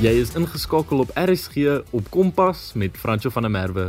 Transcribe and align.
Jy 0.00 0.14
is 0.16 0.30
ingeskakel 0.32 1.02
op 1.02 1.10
RSG 1.12 1.74
op 1.92 2.06
Kompas 2.08 2.70
met 2.72 2.94
Franco 2.96 3.28
van 3.28 3.44
der 3.44 3.52
Merwe. 3.52 3.82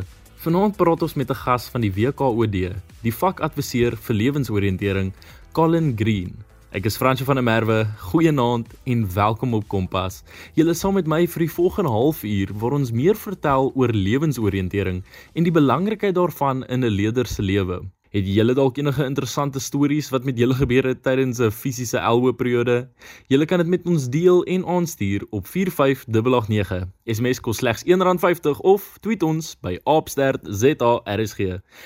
Vanaand 0.43 0.75
praat 0.75 1.05
ons 1.07 1.13
met 1.15 1.29
'n 1.31 1.39
gas 1.39 1.69
van 1.71 1.81
die 1.81 1.93
WKOD, 1.93 2.75
die 3.01 3.13
vakadviseur 3.13 3.95
vir 3.95 4.15
lewensoriëntering, 4.15 5.13
Colin 5.53 5.93
Green. 5.95 6.35
Ek 6.71 6.85
is 6.85 6.97
Franco 6.97 7.23
van 7.23 7.35
der 7.35 7.43
Merwe. 7.43 7.87
Goeienaand 7.97 8.67
en 8.83 9.13
welkom 9.13 9.53
op 9.53 9.67
Kompas. 9.67 10.23
Julle 10.53 10.73
saam 10.73 10.93
met 10.93 11.07
my 11.07 11.27
vir 11.27 11.39
die 11.39 11.53
volgende 11.55 11.89
halfuur 11.89 12.49
waar 12.59 12.73
ons 12.73 12.91
meer 12.91 13.15
vertel 13.15 13.71
oor 13.75 13.93
lewensoriëntering 13.93 15.03
en 15.33 15.43
die 15.43 15.51
belangrikheid 15.51 16.15
daarvan 16.15 16.65
in 16.67 16.83
'n 16.83 16.91
leier 16.91 17.25
se 17.25 17.41
lewe. 17.41 17.81
Het 18.11 18.25
julle 18.27 18.51
dalk 18.51 18.75
enige 18.75 19.05
interessante 19.07 19.59
stories 19.63 20.09
wat 20.11 20.25
met 20.27 20.35
julle 20.35 20.55
gebeur 20.59 20.83
het 20.83 20.99
tydens 21.03 21.39
'n 21.39 21.51
fisiese 21.51 21.97
elboperiode? 21.97 22.89
Julle 23.27 23.45
kan 23.45 23.57
dit 23.57 23.67
met 23.67 23.85
ons 23.87 24.09
deel 24.09 24.43
en 24.43 24.65
aanstuur 24.65 25.25
op 25.29 25.47
45889. 25.47 26.87
SMS 27.05 27.39
kos 27.39 27.57
slegs 27.57 27.83
R1.50 27.83 28.59
of 28.59 28.97
tweet 28.99 29.23
ons 29.23 29.55
by 29.61 29.79
@ZARSG. 30.03 31.39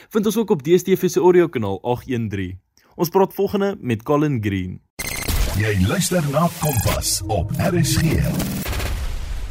Vind 0.09 0.25
ons 0.25 0.37
ook 0.37 0.49
op 0.49 0.63
DStv 0.63 1.09
se 1.09 1.19
audio 1.19 1.47
kanaal 1.47 1.79
813. 1.81 2.59
Ons 2.95 3.09
praat 3.09 3.33
volgende 3.33 3.77
met 3.79 4.03
Colin 4.03 4.43
Green. 4.43 4.81
Jy 5.57 5.85
luister 5.87 6.23
na 6.31 6.49
Kompas 6.59 7.21
op 7.27 7.51
RSG. 7.51 8.01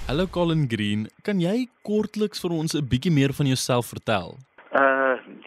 Hallo 0.06 0.27
Colin 0.27 0.64
Green, 0.68 1.08
kan 1.22 1.41
jy 1.41 1.68
kortliks 1.82 2.41
vir 2.41 2.50
ons 2.50 2.74
'n 2.74 2.86
bietjie 2.88 3.12
meer 3.12 3.32
van 3.32 3.46
jouself 3.46 3.86
vertel? 3.86 4.36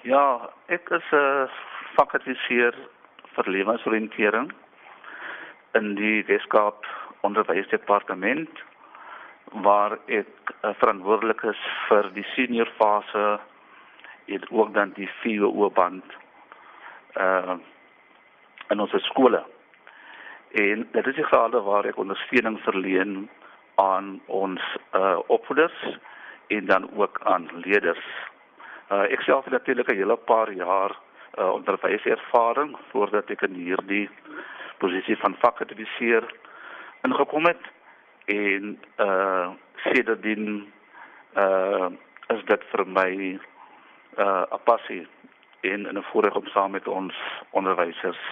Ja, 0.08 0.50
ek 0.72 0.90
is 0.90 1.08
'n 1.12 1.16
uh, 1.16 1.50
vakadviseur 1.96 2.76
vir 3.36 3.48
lewensoriëntering 3.56 4.54
in 5.80 5.96
die 6.00 6.24
Weskaap 6.30 6.86
Onderwysdepartement 7.28 8.62
waar 9.66 9.98
ek 10.06 10.54
uh, 10.54 10.72
verantwoordelik 10.80 11.44
is 11.52 11.64
vir 11.90 12.08
die 12.16 12.24
senior 12.36 12.72
fase 12.78 13.26
en 14.26 14.48
ook 14.50 14.72
dan 14.78 14.94
die 14.96 15.10
VWO 15.20 15.70
band 15.82 16.16
uh 17.26 17.58
in 18.72 18.80
ons 18.80 18.96
skole. 19.10 19.44
En 20.52 20.88
dit 20.92 21.08
is 21.08 21.20
die 21.20 21.30
grade 21.34 21.62
waar 21.68 21.86
ek 21.86 22.00
ondersteuning 22.00 22.62
verleen 22.64 23.30
aan 23.76 24.22
ons 24.26 24.64
uh 24.94 25.20
opvoeders 25.28 26.00
en 26.48 26.66
dan 26.66 26.90
ook 26.96 27.20
aan 27.24 27.52
leerders 27.68 28.08
Uh, 28.88 29.04
ek 29.12 29.22
self 29.22 29.44
het 29.44 29.54
natuurlik 29.54 29.90
'n 29.92 29.96
hele 29.96 30.16
paar 30.16 30.52
jaar 30.52 30.96
uh, 31.38 31.52
onderwyservaring 31.54 32.78
voordat 32.92 33.30
ek 33.30 33.42
in 33.42 33.54
hierdie 33.54 34.10
posisie 34.78 35.18
van 35.18 35.36
vakadviseur 35.40 36.24
ingekom 37.04 37.46
het 37.46 37.64
en 38.26 38.80
uh 38.98 39.50
sedertdien 39.84 40.72
uh 41.36 41.90
is 42.28 42.44
dit 42.46 42.64
vir 42.72 42.84
my 42.88 43.40
uh 44.18 44.44
'n 44.52 44.64
passie 44.64 45.08
en 45.62 45.88
'n 45.88 46.04
voorreg 46.12 46.36
om 46.36 46.48
saam 46.48 46.72
met 46.72 46.88
ons 46.88 47.14
onderwysers 47.50 48.24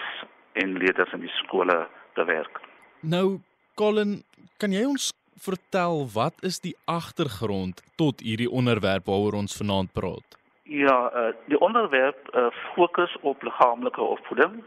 en 0.53 0.77
leerders 0.77 1.13
in 1.13 1.19
die 1.19 1.35
skole 1.43 1.87
te 2.13 2.23
werk. 2.23 2.59
Nou 2.99 3.39
Colin, 3.75 4.23
kan 4.57 4.71
jy 4.71 4.85
ons 4.85 5.13
vertel 5.35 6.07
wat 6.13 6.33
is 6.41 6.59
die 6.59 6.75
agtergrond 6.85 7.83
tot 7.95 8.19
hierdie 8.19 8.49
onderwerp 8.49 9.05
waaroor 9.05 9.33
ons 9.33 9.57
vanaand 9.57 9.91
praat? 9.91 10.44
Ja, 10.67 11.11
uh, 11.15 11.33
die 11.45 11.59
onderwerp 11.59 12.35
uh, 12.35 12.47
fokus 12.73 13.17
op 13.21 13.41
liggaamlike 13.43 14.01
opvoeding. 14.01 14.63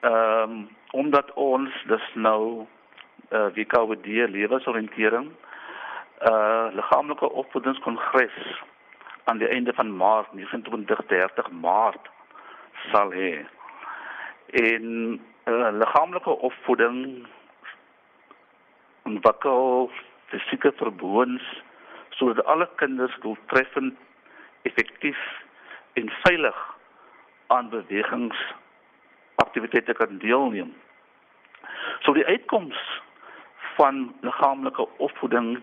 Ehm 0.00 0.50
um, 0.50 0.68
omdat 0.90 1.32
ons 1.32 1.84
dis 1.86 2.10
nou 2.14 2.66
uh 3.30 3.46
wie 3.54 3.64
kou 3.64 3.94
die 4.02 4.28
lewensoriëntering 4.28 5.30
uh 6.30 6.66
liggaamlike 6.72 7.30
opvoedingskongres 7.30 8.62
aan 9.24 9.38
die 9.38 9.48
einde 9.48 9.72
van 9.72 9.96
Maart 9.96 10.32
29 10.32 11.50
Maart 11.50 12.10
sal 12.90 13.12
hê. 13.12 13.46
En 14.46 14.84
uh 15.44 15.70
liggaamlike 15.78 16.30
opvoeding 16.30 17.26
ontwikkel 19.02 19.90
fisieke 20.26 20.72
verboons 20.76 21.62
sodat 22.08 22.44
alle 22.44 22.68
kinders 22.74 23.18
doeltreffend 23.20 23.94
effektief 24.62 25.42
en 25.92 26.12
veilig 26.22 26.76
aan 27.46 27.68
bewegingsaktiwiteite 27.68 29.92
kan 29.92 30.18
deelneem. 30.18 30.74
So 32.00 32.12
die 32.12 32.26
uitkoms 32.26 33.00
van 33.76 34.14
liggaamlike 34.20 34.88
opvoeding 34.98 35.62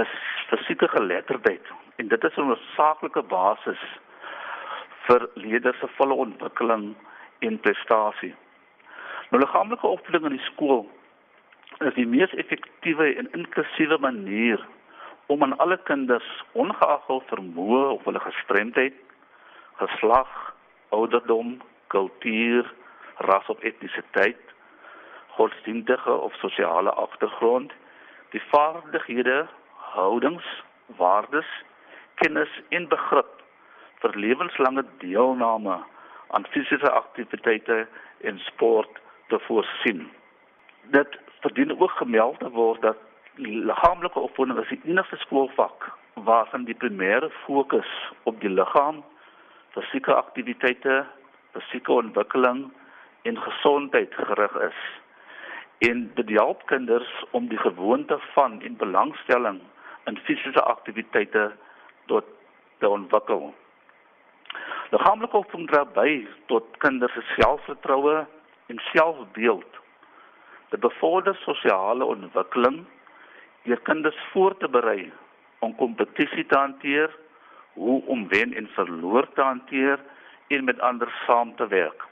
is 0.00 0.08
fisieke 0.48 0.88
geletterdheid 0.88 1.66
en 1.96 2.08
dit 2.08 2.24
is 2.24 2.36
'n 2.36 2.46
noodsaaklike 2.46 3.22
basis 3.22 3.80
vir 5.06 5.28
leerders 5.34 5.78
se 5.78 5.88
volle 5.96 6.14
ontwikkeling 6.14 6.94
en 7.38 7.60
prestasie. 7.60 8.34
Nou 9.30 9.42
liggaamlike 9.42 9.86
opvoeding 9.86 10.24
in 10.24 10.36
die 10.36 10.46
skool 10.46 10.90
is 11.78 11.94
die 11.94 12.06
mees 12.06 12.34
effektiewe 12.34 13.14
en 13.14 13.32
inklusiewe 13.32 13.98
manier 13.98 14.66
om 15.32 15.42
aan 15.42 15.56
alle 15.64 15.78
kinders 15.88 16.28
ongeag 16.52 17.06
hul 17.08 17.22
vermoë 17.30 17.82
of 17.94 18.04
hulle 18.04 18.20
gestremdheid, 18.20 18.96
geslag, 19.80 20.32
ouderdom, 20.92 21.54
kultuur, 21.94 22.68
ras 23.28 23.46
of 23.48 23.62
etnisiteit, 23.70 24.42
godsdienstige 25.36 26.16
of 26.26 26.34
sosiale 26.40 26.92
agtergrond, 27.04 27.72
die 28.34 28.42
vaardighede, 28.50 29.46
houdings, 29.94 30.48
waardes, 31.00 31.48
kennis 32.20 32.52
en 32.68 32.88
begrip 32.92 33.40
vir 34.04 34.18
lewenslange 34.24 34.84
deelname 35.00 35.78
aan 36.36 36.48
fisiese 36.52 36.90
aktiwiteite 36.90 37.86
en 38.28 38.38
sport 38.50 39.00
te 39.32 39.40
voorsien. 39.48 40.04
Dit 40.92 41.18
verdien 41.40 41.72
ook 41.80 41.96
gemeld 42.02 42.38
te 42.38 42.50
word 42.50 42.84
dat 42.84 43.00
liggaamlike 43.36 44.18
opvoeding 44.18 44.58
is 44.58 44.68
die 44.68 44.80
enigste 44.84 45.16
skoolvak 45.16 45.90
waarvan 46.14 46.64
die 46.64 46.74
primêre 46.74 47.30
fokus 47.44 47.88
op 48.22 48.40
die 48.40 48.50
liggaam, 48.50 49.02
fisieke 49.72 50.14
aktiwiteite, 50.14 51.04
fisieke 51.52 51.92
ontwikkeling 51.92 52.66
en 53.22 53.40
gesondheid 53.40 54.14
gerig 54.14 54.58
is. 54.68 54.80
En 55.88 56.10
dit 56.14 56.30
help 56.38 56.66
kinders 56.66 57.24
om 57.30 57.48
die 57.48 57.58
gewoonte 57.58 58.18
van 58.34 58.60
en 58.62 58.76
belangstelling 58.76 59.60
in 60.04 60.18
fisiese 60.28 60.62
aktiwiteite 60.62 61.52
tot 62.06 62.24
te 62.78 62.88
ontwikkel. 62.88 63.54
Liggaamlike 64.90 65.36
opvoeding 65.36 65.70
dra 65.70 65.84
by 65.84 66.26
tot 66.46 66.76
kinders 66.78 67.12
se 67.12 67.22
selfvertroue 67.36 68.26
en 68.66 68.82
selfbeeld. 68.92 69.80
Dit 70.68 70.80
bevorder 70.80 71.34
sosiale 71.34 72.04
ontwikkeling 72.04 72.84
deur 73.62 73.80
kinders 73.80 74.18
voor 74.32 74.56
te 74.56 74.68
berei 74.68 75.12
om 75.58 75.74
kompetisie 75.78 76.46
te 76.46 76.58
hanteer, 76.58 77.10
hoe 77.72 78.02
om 78.06 78.28
wen 78.28 78.54
en 78.54 78.68
verloor 78.74 79.28
te 79.32 79.42
hanteer 79.42 80.00
en 80.48 80.64
met 80.64 80.80
ander 80.80 81.12
saam 81.26 81.54
te 81.56 81.66
werk. 81.66 82.02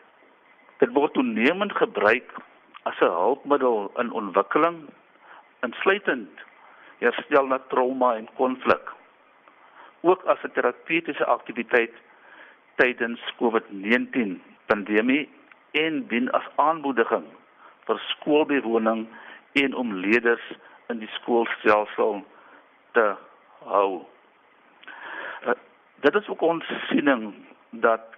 Dit 0.79 0.93
word 0.93 1.13
toenemend 1.13 1.73
gebruik 1.77 2.31
as 2.83 3.01
'n 3.01 3.13
hulpmiddel 3.23 3.93
in 3.97 4.13
ontwikkeling, 4.13 4.79
insluitend 5.61 6.31
herstel 6.99 7.47
na 7.47 7.59
trauma 7.59 8.15
en 8.17 8.29
konflik. 8.35 8.93
Ook 10.01 10.23
as 10.25 10.43
'n 10.43 10.53
terapeutiese 10.53 11.25
aktiwiteit 11.25 11.95
tydens 12.75 13.21
COVID-19 13.37 14.41
pandemie 14.67 15.29
en 15.71 16.07
dien 16.07 16.31
as 16.31 16.47
aanmoediging 16.57 17.27
vir 17.87 17.99
skoolbewoning 17.99 19.09
en 19.53 19.75
om 19.75 19.95
leerders 19.95 20.47
in 20.91 20.99
die 20.99 21.11
skoolstelsel 21.19 22.23
te 22.93 23.07
hou. 23.65 24.03
Uh, 25.47 25.57
dit 26.07 26.15
is 26.15 26.29
ook 26.29 26.43
ons 26.43 26.73
siening 26.89 27.31
dat 27.71 28.17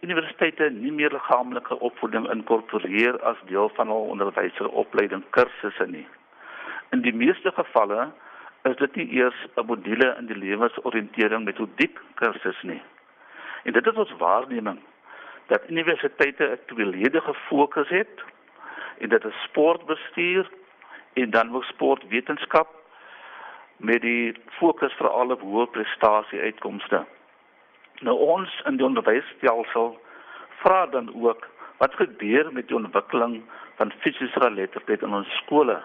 universiteite 0.00 0.70
nie 0.70 0.92
meer 0.92 1.12
liggaamlike 1.12 1.78
opvoeding 1.78 2.28
inkorporeer 2.32 3.20
as 3.30 3.40
deel 3.48 3.68
van 3.76 3.92
hul 3.92 4.08
onderwyseropleiding 4.14 5.24
kursusse 5.36 5.86
nie. 5.86 6.06
In 6.90 7.04
die 7.04 7.14
meeste 7.14 7.52
gevalle 7.54 8.08
is 8.68 8.76
dit 8.76 8.96
nie 8.96 9.08
eers 9.20 9.46
'n 9.56 9.66
module 9.66 10.14
in 10.18 10.26
die 10.26 10.36
lewensoriëntering 10.36 11.44
metodiek 11.44 12.00
kursus 12.14 12.62
nie. 12.62 12.82
En 13.64 13.72
dit 13.72 13.86
is 13.86 13.96
ons 13.96 14.16
waarneming 14.18 14.80
dat 15.46 15.68
universiteite 15.70 16.44
'n 16.44 16.58
tweeledige 16.66 17.34
fokus 17.34 17.88
het 17.88 18.24
en 18.98 19.08
dit 19.08 19.24
is 19.24 19.42
sportbestuur 19.42 20.50
en 21.12 21.30
dan 21.30 21.54
ook 21.54 21.64
sportwetenskap 21.64 22.68
met 23.76 24.02
die 24.02 24.34
fokus 24.58 24.92
vir 24.98 25.08
alle 25.08 25.38
hoë 25.40 25.66
prestasie 25.74 26.40
uitkomste. 26.40 27.04
Nou 28.00 28.16
ons 28.36 28.62
in 28.66 28.76
die 28.76 28.86
onderwysstelsel 28.86 29.96
vra 30.62 30.86
dan 30.86 31.08
ook 31.14 31.48
wat 31.78 31.94
gebeur 31.94 32.52
met 32.52 32.68
die 32.68 32.76
ontwikkeling 32.76 33.40
van 33.76 33.92
fisiese 34.04 34.40
geletterdheid 34.40 35.02
in 35.02 35.14
ons 35.14 35.36
skole 35.42 35.80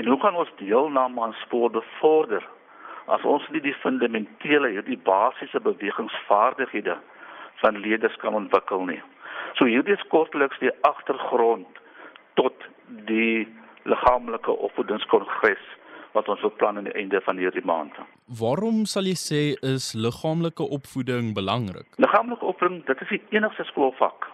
En 0.00 0.06
hoe 0.06 0.18
kan 0.18 0.34
ons 0.34 0.52
deelname 0.56 1.20
aan 1.20 1.32
sport 1.32 1.72
bevorder 1.72 2.48
as 3.04 3.22
ons 3.26 3.48
nie 3.50 3.60
die 3.60 3.74
fundamentele, 3.82 4.70
hierdie 4.70 4.98
basiese 5.04 5.60
bewegingsvaardighede 5.60 6.94
van 7.60 7.80
leerders 7.84 8.16
kan 8.22 8.34
ontwikkel 8.38 8.86
nie? 8.88 9.00
So 9.58 9.66
hierdie 9.68 9.96
is 9.98 10.06
kortliks 10.08 10.60
die 10.62 10.72
agtergrond 10.88 11.80
tot 12.40 12.64
die 13.10 13.48
liggaamlike 13.84 14.50
opvoedingskongres 14.50 15.62
wat 16.12 16.28
ons 16.28 16.40
beplan 16.40 16.76
aan 16.76 16.88
die 16.88 16.96
einde 16.98 17.20
van 17.20 17.38
hierdie 17.38 17.64
maand. 17.64 17.94
Waarom 18.40 18.84
sal 18.92 19.06
jy 19.06 19.16
sê 19.18 19.42
is 19.74 19.92
liggaamlike 19.94 20.66
opvoeding 20.76 21.34
belangrik? 21.34 21.86
Liggaamlike 22.02 22.44
opvoeding, 22.44 22.82
dit 22.86 23.00
is 23.06 23.14
die 23.14 23.22
enigste 23.38 23.64
skoolvak 23.70 24.28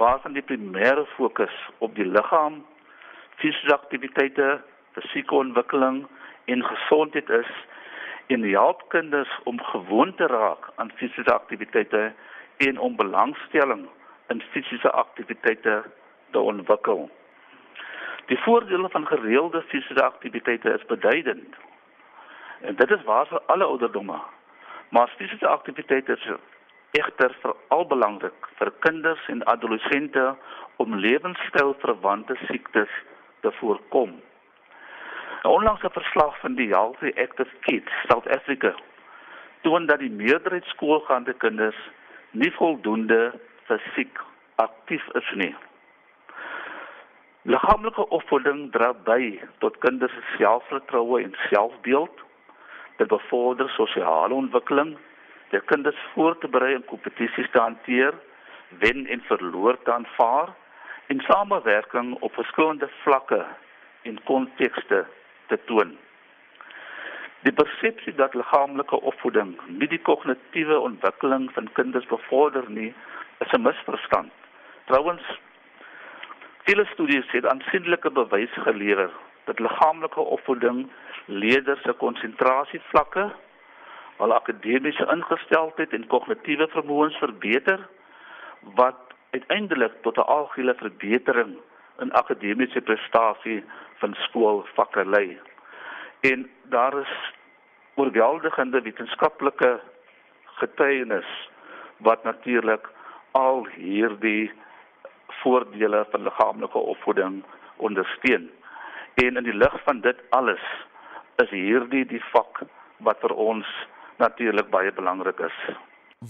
waarvan 0.00 0.32
die 0.34 0.42
primêre 0.42 1.04
fokus 1.16 1.54
op 1.84 1.94
die 1.94 2.06
liggaam, 2.08 2.62
fisiese 3.36 3.74
aktiwiteite, 3.74 4.58
fisieke 4.96 5.34
ontwikkeling 5.34 6.04
en 6.50 6.64
gesondheid 6.64 7.30
is 7.30 7.50
en 8.32 8.46
help 8.48 8.82
kinders 8.88 9.30
om 9.44 9.60
gewoon 9.60 10.14
te 10.14 10.26
raak 10.26 10.70
aan 10.76 10.92
fisiese 10.96 11.34
aktiwiteite 11.34 12.12
en 12.56 12.78
om 12.78 12.96
belangstelling 12.96 13.86
in 14.32 14.42
fisiese 14.52 14.90
aktiwiteite 14.90 15.82
te 16.30 16.38
ontwikkel. 16.38 17.10
Die 18.26 18.38
voordele 18.38 18.88
van 18.88 19.06
gereelde 19.06 19.62
fisiese 19.62 20.04
aktiwiteite 20.04 20.72
is 20.72 20.84
beduidend. 20.86 21.54
En 22.60 22.76
dit 22.76 22.90
is 22.90 23.02
waar 23.04 23.26
vir 23.26 23.42
alle 23.46 23.64
ouderdomme. 23.64 24.20
Maar 24.88 25.08
fisiese 25.16 25.48
aktiwiteite 25.48 26.12
is 26.12 26.28
egter 26.90 27.36
veral 27.40 27.86
belangrik 27.86 28.46
vir 28.58 28.70
kinders 28.78 29.26
en 29.28 29.44
adolessente 29.44 30.36
om 30.76 30.94
lewenstylverwante 30.94 32.36
siektes 32.46 32.90
te 33.40 33.52
voorkom. 33.52 34.20
'n 35.42 35.48
Onlangse 35.48 35.90
verslag 35.90 36.38
van 36.40 36.54
die 36.54 36.68
Healthy 36.68 37.12
Active 37.16 37.50
Kids 37.60 37.92
South 38.08 38.28
Africa 38.36 38.74
toon 39.60 39.86
dat 39.86 39.98
die 39.98 40.10
meerderheid 40.10 40.64
skoolgaande 40.64 41.32
kinders 41.32 41.76
nie 42.30 42.52
voldoende 42.52 43.40
fisiek 43.64 44.20
aktief 44.54 45.06
is 45.12 45.30
nie. 45.34 45.54
Liggaamlike 47.44 48.06
opvoeding 48.08 48.70
dra 48.72 48.94
by 49.04 49.34
tot 49.60 49.74
kinders 49.82 50.12
se 50.16 50.22
selfvertroue 50.38 51.18
en 51.20 51.34
selfbeeld. 51.50 52.22
Dit 52.96 53.10
bevorder 53.10 53.68
sosiale 53.74 54.32
ontwikkeling, 54.32 54.94
deur 55.52 55.66
kinders 55.68 56.00
voor 56.14 56.38
te 56.40 56.48
berei 56.48 56.78
om 56.78 56.86
kompetisies 56.88 57.50
te 57.52 57.60
hanteer, 57.60 58.16
wen 58.80 59.04
en 59.06 59.20
verloor 59.28 59.76
te 59.82 59.92
aanvaar 59.92 60.54
en 61.12 61.20
samewerking 61.28 62.16
op 62.24 62.32
verskillende 62.40 62.88
vlakke 63.02 63.44
en 64.08 64.22
kontekste 64.24 65.04
te 65.52 65.60
toon. 65.68 65.96
Die 67.44 67.52
persepsie 67.52 68.14
dat 68.16 68.34
liggaamlike 68.34 69.00
opvoeding 69.00 69.58
nie 69.68 69.92
die 69.92 70.00
kognitiewe 70.00 70.80
ontwikkeling 70.80 71.50
van 71.52 71.72
kinders 71.76 72.08
bevorder 72.08 72.70
nie, 72.70 72.94
is 73.44 73.52
'n 73.52 73.68
misverstand. 73.68 74.32
Trouwens 74.84 75.40
Vele 76.64 76.84
studies 76.92 77.30
het 77.30 77.44
aansienlike 77.46 78.10
bewyse 78.10 78.60
gelewer 78.60 79.10
dat 79.44 79.58
liggaamlike 79.58 80.20
opvoeding 80.20 80.86
leerders 81.26 81.82
se 81.84 81.92
konsentrasievlakke, 81.92 83.24
hul 84.16 84.32
akademiese 84.32 85.04
ingesteldheid 85.12 85.92
en 85.92 86.06
kognitiewe 86.14 86.68
vermoëns 86.72 87.18
verbeter 87.20 87.84
wat 88.80 89.12
uiteindelik 89.36 90.00
tot 90.08 90.16
'n 90.16 90.30
algehele 90.36 90.74
verbetering 90.80 91.52
in 92.00 92.12
akademiese 92.12 92.80
prestasie 92.80 93.60
van 94.00 94.16
skoolvakke 94.24 95.04
lei. 95.04 95.38
En 96.20 96.50
daar 96.62 97.00
is 97.00 97.14
oorweldigende 97.94 98.80
wetenskaplike 98.80 99.80
getuienis 100.44 101.48
wat 101.96 102.24
natuurlik 102.24 102.88
al 103.30 103.66
hierdie 103.76 104.52
voordele 105.44 106.04
van 106.10 106.26
liggaamlike 106.26 106.78
opvoeding 106.78 107.42
ondersteun. 107.76 108.50
En 109.14 109.36
in 109.36 109.46
die 109.46 109.56
lig 109.56 109.76
van 109.84 110.00
dit 110.00 110.20
alles 110.30 110.64
is 111.42 111.50
hierdie 111.50 112.04
die 112.08 112.22
vak 112.32 112.64
wat 113.06 113.20
vir 113.22 113.34
ons 113.48 113.68
natuurlik 114.22 114.70
baie 114.70 114.92
belangrik 114.92 115.40
is. 115.48 115.58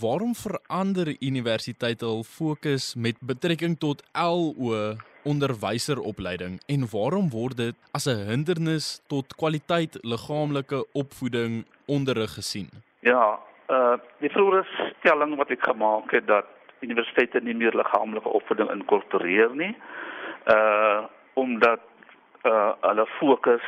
Waarom 0.00 0.34
verander 0.34 1.12
universiteite 1.20 2.06
hul 2.08 2.24
fokus 2.26 2.94
met 2.94 3.20
betrekking 3.22 3.76
tot 3.78 4.02
LO 4.12 4.96
onderwyseropleiding 5.24 6.58
en 6.66 6.88
waarom 6.92 7.30
word 7.30 7.56
dit 7.56 7.76
as 7.92 8.06
'n 8.06 8.26
hindernis 8.30 9.00
tot 9.08 9.36
kwaliteit 9.36 9.98
liggaamlike 10.02 10.84
opvoeding 10.92 11.64
onderrig 11.86 12.34
gesien? 12.34 12.68
Ja, 13.00 13.38
uh 13.68 13.96
die 14.20 14.30
vroeë 14.30 14.64
stelling 14.98 15.36
wat 15.36 15.50
ek 15.50 15.62
gemaak 15.62 16.10
het 16.10 16.26
dat 16.26 16.46
universiteite 16.84 17.40
nie 17.40 17.56
meer 17.56 17.76
liggaamlike 17.76 18.28
opvoeding 18.28 18.70
inkorporeer 18.70 19.54
nie. 19.56 19.74
Uh 20.46 21.04
omdat 21.34 21.82
uh 22.46 22.72
hulle 22.80 23.06
fokus 23.18 23.64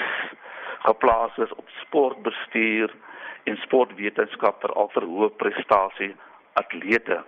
geplaas 0.86 1.36
is 1.36 1.52
op 1.52 1.68
sportbestuur 1.80 2.92
en 3.44 3.56
sportwetenskap 3.56 4.60
vir 4.62 4.74
al 4.78 4.90
vir 4.94 5.06
hoë 5.10 5.30
prestasie 5.40 6.12
atlete. 6.60 7.18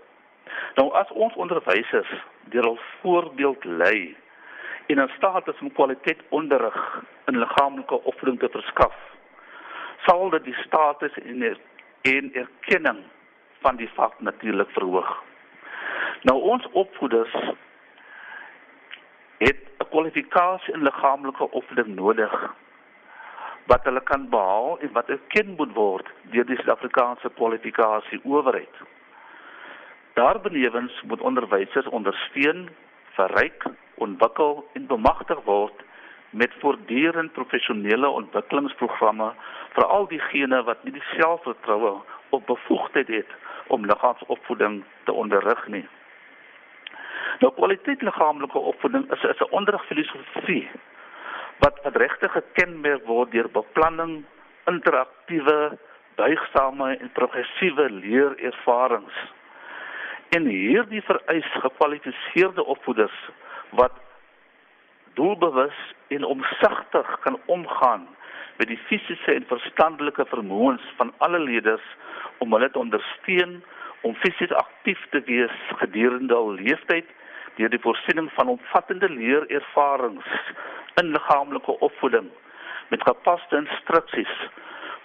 Nou 0.79 0.89
as 1.01 1.11
ons 1.25 1.35
onderwysers 1.35 2.11
deur 2.53 2.71
hul 2.71 2.81
voorbeeld 3.01 3.65
lei 3.65 4.17
en 4.89 5.03
in 5.05 5.11
staat 5.17 5.49
is 5.49 5.61
om 5.61 5.73
kwaliteit 5.73 6.21
onderrig 6.29 6.79
in 7.29 7.39
liggaamlike 7.39 7.99
opvoeding 8.03 8.39
te 8.41 8.49
verskaf, 8.49 8.95
sal 10.07 10.31
dit 10.37 10.45
die 10.49 10.57
status 10.65 11.19
en 11.25 11.45
en 12.09 12.31
erkenning 12.35 13.03
van 13.61 13.77
die 13.77 13.91
vak 13.95 14.21
natuurlik 14.21 14.71
verhoog. 14.71 15.11
Nou 16.23 16.41
ons 16.41 16.67
opvoeders 16.73 17.33
het 19.39 19.61
'n 19.79 19.89
kwalifikasie 19.91 20.75
in 20.75 20.83
liggaamlike 20.83 21.51
opvoeding 21.51 21.95
nodig 21.95 22.55
wat 23.67 23.85
hulle 23.85 24.01
kan 24.01 24.29
behaal 24.29 24.79
en 24.81 24.93
wat 24.93 25.09
erken 25.09 25.55
moet 25.57 25.73
word 25.73 26.07
deur 26.23 26.47
die 26.47 26.57
Suid-Afrikaanse 26.57 27.31
kwalifikasie 27.35 28.21
owerheid. 28.25 28.75
Daarbenewens 30.13 31.03
moet 31.03 31.21
onderwysers 31.21 31.87
ondersteun, 31.87 32.69
verryk, 33.13 33.65
ontwikkel 33.95 34.69
en 34.73 34.87
bemagtig 34.87 35.45
word 35.45 35.85
met 36.31 36.55
voortdurend 36.59 37.33
professionele 37.33 38.09
ontwikkelingsprogramme 38.09 39.33
vir 39.77 39.85
al 39.85 40.07
diegene 40.07 40.63
wat 40.63 40.85
nie 40.85 40.93
die 40.93 41.07
selfvertroue 41.17 41.95
of 42.29 42.45
bevoegdheid 42.45 43.09
het 43.09 43.31
om 43.67 43.87
liggaamsopvoeding 43.87 44.85
te 45.05 45.13
onderrig 45.13 45.67
nie. 45.69 45.87
Nou 47.39 47.53
kwaliteit 47.55 48.03
liggaamlike 48.03 48.59
opvoeding 48.59 49.11
is 49.13 49.23
is 49.23 49.41
'n 49.41 49.55
onderrigfilosofie 49.59 50.71
wat 51.59 51.79
wat 51.83 51.97
regtig 51.97 52.33
gekenmerk 52.33 53.07
word 53.07 53.31
deur 53.31 53.51
beplanning, 53.51 54.25
interaktiewe, 54.65 55.79
buigsame 56.15 56.97
en 56.97 57.13
progressiewe 57.13 57.91
leerervarings. 57.91 59.15
En 60.29 60.47
hierdie 60.47 61.03
vereis 61.03 61.51
gekwalifiseerde 61.53 62.65
opvoeders 62.65 63.19
wat 63.71 63.93
doelbewus 65.15 65.79
en 66.09 66.25
omsigtig 66.25 67.19
kan 67.21 67.41
omgaan 67.47 68.09
met 68.57 68.69
die 68.69 68.81
fisiese 68.87 69.35
en 69.35 69.47
verstandelike 69.47 70.27
vermoëns 70.27 70.83
van 70.97 71.13
alle 71.19 71.39
leerders 71.39 71.87
om 72.39 72.53
hulle 72.53 72.71
te 72.71 72.79
ondersteun 72.79 73.63
om 74.01 74.15
fisies 74.15 74.53
aktief 74.53 75.07
te 75.11 75.21
wees 75.21 75.57
gedurende 75.83 76.35
hul 76.35 76.53
leeftyd 76.53 77.07
deur 77.59 77.71
die 77.75 77.83
voorsiening 77.83 78.31
van 78.33 78.49
omvattende 78.55 79.09
leerervarings 79.11 80.29
in 81.03 81.11
liggaamlike 81.15 81.79
opvoeding 81.87 82.31
met 82.89 83.03
gepaste 83.03 83.57
instruksies 83.57 84.35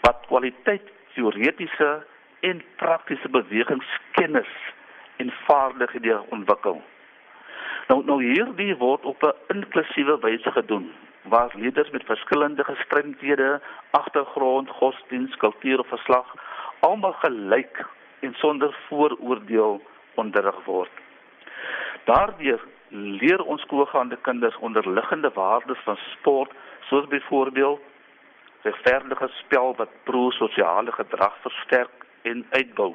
wat 0.05 0.25
kwaliteit 0.27 0.91
teoretiese 1.13 1.91
en 2.39 2.63
praktiese 2.75 3.29
bewegingskennis 3.29 4.51
en 5.15 5.33
vaardighede 5.45 6.21
ontwikkel. 6.29 6.81
Nou 7.87 8.03
nou 8.05 8.19
hierdie 8.23 8.75
word 8.75 9.05
op 9.05 9.23
'n 9.23 9.55
inklusiewe 9.55 10.17
wyse 10.19 10.51
gedoen 10.51 10.91
waar 11.23 11.51
leerders 11.55 11.89
met 11.89 12.05
verskillende 12.05 12.63
gestremdhede, 12.63 13.61
agtergrond, 13.91 14.69
godsdienst, 14.69 15.37
kultuur 15.37 15.79
of 15.79 15.87
geslag 15.87 16.33
almal 16.79 17.13
gelyk 17.13 17.85
en 18.19 18.33
sonder 18.33 18.75
vooroordeel 18.87 19.81
onderrig 20.15 20.65
word. 20.65 21.02
Daardeur 22.03 22.61
leer 22.89 23.41
ons 23.43 23.61
skoolgaande 23.61 24.17
kinders 24.21 24.57
onderliggende 24.57 25.31
waardes 25.33 25.79
van 25.83 25.97
sport, 26.11 26.51
soos 26.89 27.07
byvoorbeeld 27.07 27.81
regverdige 28.61 29.27
spel 29.27 29.75
wat 29.75 29.89
pro-sosiale 30.03 30.91
gedrag 30.91 31.35
versterk 31.41 32.05
en 32.21 32.45
uitbou. 32.49 32.93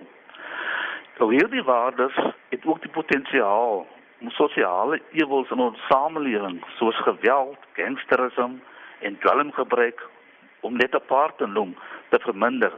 Nou 1.19 1.33
hierdie 1.33 1.63
waardes 1.63 2.15
het 2.49 2.67
ook 2.67 2.81
die 2.81 2.91
potensiaal 2.91 3.87
om 4.21 4.31
sosiale 4.31 5.01
ewels 5.13 5.51
in 5.51 5.59
ons 5.59 5.81
samelewing 5.89 6.61
soos 6.79 6.97
geweld, 7.03 7.59
gangsterisme 7.73 8.61
en 9.01 9.19
dwelmgebruik 9.19 10.07
om 10.61 10.77
net 10.77 10.95
'n 10.95 11.07
paar 11.07 11.35
te 11.37 11.47
noem 11.47 11.77
te 12.09 12.19
verminder. 12.19 12.73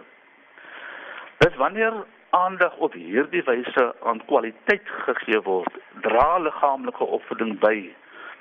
Dis 1.38 1.56
wanneer 1.56 1.92
aandag 2.30 2.76
op 2.76 2.92
hierdie 2.92 3.42
wyse 3.42 3.94
aan 4.02 4.24
kwaliteit 4.26 4.88
gegee 5.06 5.40
word, 5.46 5.80
dra 6.02 6.38
liggaamlike 6.38 7.04
opvoeding 7.04 7.58
by 7.62 7.90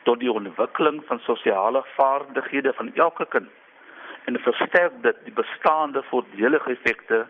tot 0.03 0.19
die 0.19 0.31
ontwikkeling 0.31 1.01
van 1.07 1.19
sosiale 1.25 1.81
vaardighede 1.95 2.73
van 2.73 2.93
elke 2.95 3.25
kind 3.33 3.49
en 4.29 4.39
versterk 4.39 4.93
dit 5.01 5.17
die 5.25 5.33
bestaande 5.33 6.03
voordelige 6.09 6.71
effekte 6.71 7.23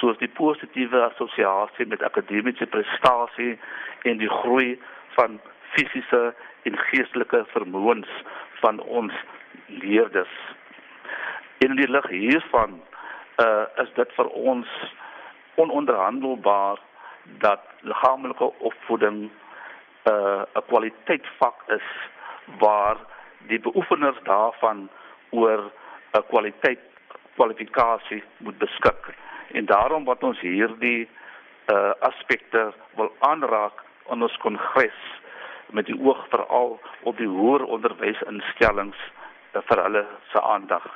soos 0.00 0.16
die 0.18 0.30
positiewe 0.38 1.02
assosiasie 1.04 1.86
met 1.86 2.02
akademiese 2.02 2.66
prestasie 2.66 3.58
en 4.08 4.20
die 4.22 4.30
groei 4.40 4.78
van 5.18 5.40
fisiese 5.74 6.22
en 6.68 6.78
geestelike 6.88 7.44
vermoëns 7.52 8.12
van 8.62 8.80
ons 8.80 9.12
leerders. 9.66 10.32
In 11.64 11.76
die 11.76 11.88
lig 11.90 12.08
hiervan 12.08 12.80
uh, 13.42 13.66
is 13.84 13.92
dit 14.00 14.16
vir 14.16 14.32
ons 14.52 14.72
ononderhandelbaar 15.56 16.78
dat 17.22 17.60
liggaamlike 17.80 18.52
opvoeding 18.58 19.18
'n 19.22 19.30
uh, 20.10 20.42
'n 20.54 20.66
kwaliteitsvak 20.66 21.62
is 21.66 21.88
waar 22.58 22.96
die 23.38 23.60
beoefeners 23.60 24.18
daarvan 24.22 24.88
oor 25.30 25.70
'n 26.12 26.26
kwaliteit 26.28 26.80
kwalifikasie 27.34 28.24
moet 28.36 28.58
beskik. 28.58 29.14
En 29.52 29.64
daarom 29.66 30.04
wat 30.04 30.22
ons 30.22 30.40
hierdie 30.40 31.08
uh 31.66 31.90
aspekte 31.98 32.72
wil 32.94 33.10
aanraak 33.18 33.82
in 34.10 34.22
ons 34.22 34.36
kongres 34.36 35.00
met 35.70 35.86
die 35.86 35.98
oog 36.00 36.26
veral 36.28 36.80
op 37.02 37.16
die 37.16 37.26
hoër 37.28 37.64
onderwysinstellings 37.64 38.96
uh, 38.96 39.60
vir 39.66 39.82
hulle 39.82 40.06
se 40.32 40.42
aandag. 40.42 40.86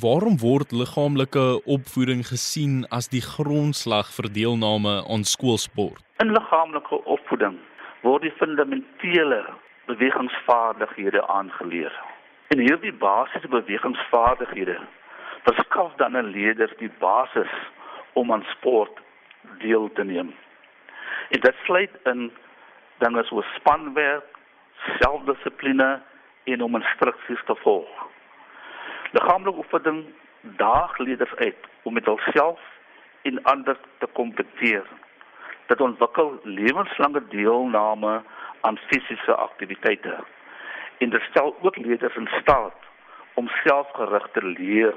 Waarom 0.00 0.38
word 0.40 0.70
liggaamlike 0.72 1.60
opvoeding 1.68 2.22
gesien 2.24 2.86
as 2.88 3.10
die 3.12 3.20
grondslag 3.20 4.08
vir 4.16 4.28
deelname 4.32 4.92
aan 5.04 5.24
skoolsport? 5.28 6.00
In 6.24 6.32
liggaamlike 6.32 6.96
opvoeding 7.04 7.58
word 8.00 8.24
die 8.24 8.32
fundamentele 8.38 9.42
bewegingsvaardighede 9.90 11.20
aangeleer. 11.28 11.92
En 12.48 12.62
hierdie 12.64 12.92
basiese 13.02 13.50
bewegingsvaardighede 13.52 14.78
verskaf 15.44 15.92
dan 16.00 16.16
'n 16.16 16.32
leier 16.32 16.72
die 16.78 16.92
basis 16.98 17.52
om 18.12 18.32
aan 18.32 18.46
sport 18.56 18.96
deel 19.58 19.92
te 19.92 20.04
neem. 20.04 20.32
En 21.28 21.40
dit 21.40 21.56
sluit 21.64 21.94
in 22.04 22.32
dinge 22.98 23.24
soos 23.24 23.54
spanwerk, 23.60 24.38
selfdissipline 25.00 26.00
en 26.44 26.62
om 26.62 26.80
instruksies 26.80 27.44
te 27.44 27.54
volg. 27.54 28.11
Liggaamlike 29.12 29.58
oefening 29.58 30.04
daag 30.40 30.98
leerders 30.98 31.34
uit 31.34 31.56
om 31.82 31.92
met 31.92 32.04
hulself 32.04 32.60
en 33.22 33.42
ander 33.42 33.76
te 33.98 34.06
kompeteer. 34.12 34.86
Dit 35.66 35.80
ontwikkel 35.80 36.40
lewenslange 36.42 37.22
deelname 37.28 38.22
aan 38.60 38.78
fisiese 38.86 39.34
aktiwiteite. 39.34 40.16
En 40.98 41.10
dit 41.10 41.22
stel 41.30 41.56
ook 41.60 41.76
leerders 41.76 42.16
in 42.16 42.28
staat 42.40 42.74
om 43.34 43.48
selfgerigte 43.48 44.44
leer 44.44 44.94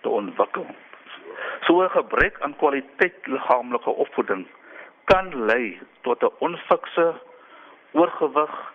te 0.00 0.08
ontwikkel. 0.08 0.66
So 1.60 1.82
'n 1.82 1.90
gebrek 1.90 2.40
aan 2.40 2.56
kwaliteit 2.56 3.26
liggaamlike 3.26 3.90
opvoeding 3.90 4.46
kan 5.04 5.44
lei 5.46 5.80
tot 6.00 6.22
'n 6.22 6.34
onfikse 6.38 7.14
oorgewig 7.92 8.72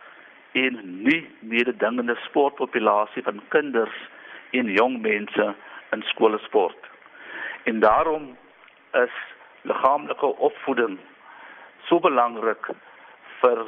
en 0.52 1.04
nie 1.04 1.30
mededingende 1.40 2.16
sportpopulasie 2.16 3.24
van 3.24 3.42
kinders 3.48 3.98
en 4.52 4.72
jong 4.72 5.02
mense 5.02 5.56
in 5.92 6.02
skole 6.02 6.38
sport. 6.38 6.78
En 7.64 7.80
daarom 7.80 8.38
is 8.92 9.16
liggaamlike 9.62 10.26
opvoeding 10.26 11.00
so 11.88 12.00
belangrik 12.00 12.70
vir 13.42 13.66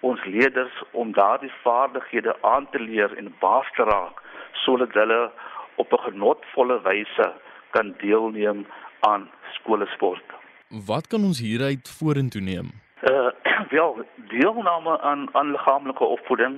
ons 0.00 0.24
leerders 0.24 0.82
om 0.92 1.12
daardie 1.12 1.52
vaardighede 1.62 2.36
aan 2.40 2.70
te 2.70 2.80
leer 2.80 3.16
en 3.16 3.34
baas 3.40 3.70
te 3.76 3.84
raak 3.84 4.22
sodat 4.64 4.92
hulle 4.92 5.30
op 5.74 5.92
'n 5.92 6.04
genotvolle 6.06 6.80
wyse 6.82 7.32
kan 7.70 7.94
deelneem 8.02 8.66
aan 9.00 9.30
skole 9.52 9.86
sport. 9.86 10.24
Wat 10.68 11.06
kan 11.06 11.24
ons 11.24 11.40
hieruit 11.40 11.88
vorentoe 11.98 12.42
neem? 12.42 12.68
Uh 13.02 13.30
wel, 13.76 14.04
deelname 14.16 15.00
aan 15.00 15.28
aan 15.32 15.50
liggaamlike 15.50 16.04
opvoeding 16.04 16.54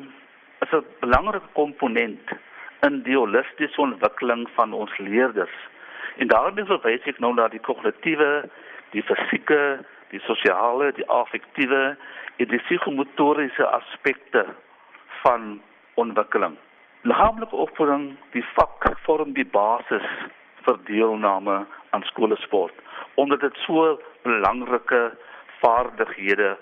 is 0.60 0.72
'n 0.72 0.84
belangrike 1.00 1.50
komponent 1.52 2.20
in 2.86 3.02
die 3.06 3.16
holistiese 3.16 3.80
ontwikkeling 3.80 4.46
van 4.54 4.72
ons 4.72 4.98
leerders. 4.98 5.56
En 6.16 6.28
daarmee 6.28 6.64
verwys 6.64 7.06
ek 7.10 7.20
nou 7.20 7.32
na 7.34 7.48
die 7.52 7.62
kognitiewe, 7.64 8.48
die 8.94 9.04
fisieke, 9.06 9.80
die 10.10 10.20
sosiale, 10.26 10.90
die 10.96 11.06
affektiewe 11.06 11.94
en 12.40 12.50
die 12.50 12.62
psigomotoriese 12.64 13.66
aspekte 13.68 14.46
van 15.22 15.60
ontwikkeling. 16.00 16.56
Liggaamlike 17.08 17.56
opvoeding, 17.56 18.14
die 18.34 18.44
vak 18.54 18.90
vorm 19.06 19.32
die 19.36 19.46
basis 19.46 20.06
vir 20.66 20.80
deelname 20.88 21.62
aan 21.90 22.04
skoolsport 22.12 22.76
omdat 23.20 23.40
dit 23.40 23.56
so 23.66 24.00
belangrike 24.22 25.00
vaardighede 25.60 26.56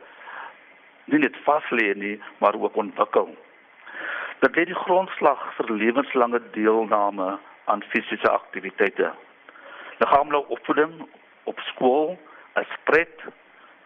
nie 1.04 1.20
net 1.22 1.36
vas 1.44 1.70
lê 1.70 1.92
nie, 1.94 2.16
maar 2.38 2.56
ook 2.58 2.76
ontwikkel. 2.76 3.30
Dit 4.38 4.54
lê 4.54 4.64
die 4.70 4.80
grondslag 4.84 5.40
vir 5.56 5.70
lewenslange 5.80 6.38
deelname 6.54 7.38
aan 7.66 7.80
fisiese 7.90 8.30
aktiwiteite. 8.30 9.10
Liggaamlike 9.98 10.52
opvoeding 10.54 10.92
op 11.50 11.58
skool 11.70 12.12
is 12.60 12.76
pret, 12.86 13.24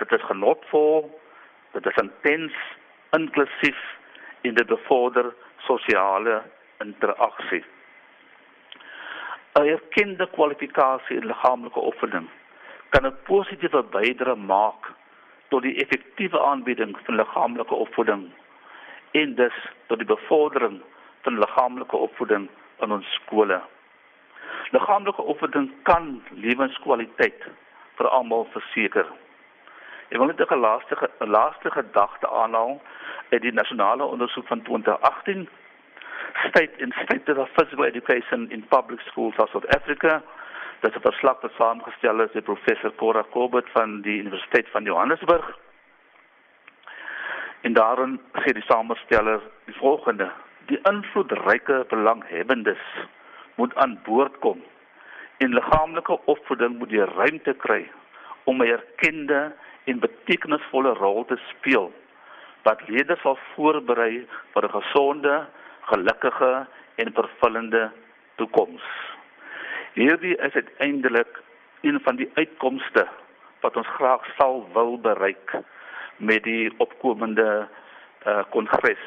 dit 0.03 0.13
is 0.13 0.27
genotvol, 0.29 1.09
dit 1.73 1.87
is 1.87 2.01
intens, 2.03 2.59
inklusief 3.17 3.81
en 4.43 4.59
dit 4.61 4.69
bevorder 4.75 5.33
sosiale 5.69 6.43
interaksie. 6.85 7.65
'n 9.57 9.67
Erkende 9.73 10.29
kwalifikasie 10.37 11.17
in 11.17 11.27
liggaamlike 11.33 11.81
opvoeding 11.81 12.29
kan 12.93 13.07
'n 13.07 13.17
positiewe 13.25 13.83
bydrae 13.97 14.37
maak 14.37 14.93
tot 15.49 15.63
die 15.63 15.77
effektiewe 15.85 16.41
aanbieding 16.41 16.97
van 17.05 17.17
liggaamlike 17.17 17.75
opvoeding 17.75 18.31
en 19.13 19.35
dus 19.35 19.55
tot 19.87 19.99
die 19.99 20.07
bevordering 20.07 20.81
van 21.23 21.39
liggaamlike 21.39 21.97
opvoeding 21.97 22.49
in 22.81 22.93
ons 22.93 23.13
skole. 23.15 23.61
Liggaamlike 24.71 25.23
opvoeding 25.23 25.71
kan 25.83 26.23
lewenskwaliteit 26.31 27.45
vir 27.97 28.09
almal 28.09 28.47
verseker. 28.53 29.07
Ek 30.09 30.19
wil 30.19 30.27
net 30.27 30.41
'n 30.41 30.61
laaste 30.61 31.11
laaste 31.19 31.71
gedagte 31.71 32.29
aanhaal 32.29 32.81
uit 33.31 33.43
die 33.43 33.53
nasionale 33.53 34.05
ondersoek 34.05 34.47
van 34.47 34.63
2018 34.63 35.49
State 36.49 36.75
in 36.79 36.93
State 37.05 37.39
of 37.39 37.49
Physical 37.57 37.85
Education 37.85 38.51
in 38.51 38.65
Public 38.69 39.01
Schools 39.01 39.37
of 39.37 39.51
South 39.51 39.77
Africa. 39.77 40.23
Dit 40.81 40.91
is 40.91 40.97
'n 40.97 41.09
verslag 41.11 41.41
wat 41.41 41.53
saamgestel 41.57 42.21
is 42.21 42.33
deur 42.33 42.43
professor 42.43 42.95
Cora 42.95 43.25
Kobert 43.31 43.69
van 43.71 44.01
die 44.01 44.19
Universiteit 44.19 44.69
van 44.69 44.85
Johannesburg. 44.85 45.59
En 47.63 47.73
daarin 47.73 48.21
sê 48.43 48.53
die 48.53 48.67
samesteller 48.67 49.41
die 49.65 49.77
volgende: 49.79 50.31
Die 50.67 50.79
invloedryke 50.91 51.85
belanghebbendes 51.89 52.85
moet 53.55 53.75
aan 53.75 54.01
boord 54.05 54.39
kom 54.39 54.63
en 55.39 55.55
liggaamlike 55.55 56.19
opvoeding 56.25 56.79
moet 56.79 56.89
die 56.89 57.05
ruimte 57.05 57.55
kry 57.65 57.83
om 58.45 58.63
'n 58.63 58.73
erkende 58.79 59.53
en 59.85 59.99
betekenisvolle 59.99 60.93
rol 60.95 61.25
te 61.25 61.39
speel 61.51 61.93
wat 62.63 62.83
leerders 62.89 63.21
sal 63.21 63.39
voorberei 63.55 64.27
vir 64.53 64.65
'n 64.65 64.75
gesonde, 64.79 65.47
gelukkige 65.81 66.67
en 66.95 67.13
vervullende 67.13 67.91
toekoms. 68.35 68.83
Hierdie 69.93 70.37
is 70.37 70.55
uiteindelik 70.55 71.43
een 71.81 72.01
van 72.01 72.17
die 72.17 72.31
uitkomste 72.35 73.09
wat 73.61 73.77
ons 73.77 73.87
graag 73.87 74.25
sal 74.39 74.69
wil 74.73 74.99
bereik 74.99 75.63
met 76.17 76.43
die 76.45 76.73
opkomende 76.79 77.69
uh 78.27 78.43
kongres 78.51 79.07